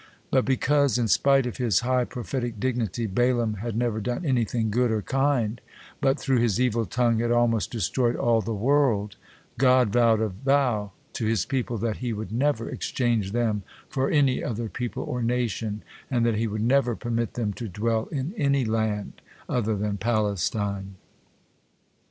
[0.31, 4.89] But because, in spite of his high prophetic dignity, Balaam had never done anything good
[4.89, 5.61] or kind,
[6.01, 9.15] but through his evil tongue had almost destroyed all the world,
[9.59, 14.43] God vowed a vow to His people that He would never exchange them for any
[14.43, 18.65] other people or nation, and that He would never permit them to dwell in any
[18.65, 20.95] land other than Palestine.